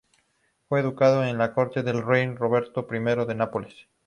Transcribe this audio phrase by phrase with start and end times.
[0.67, 3.87] Fue educado en la corte del rey Roberto I de Nápoles.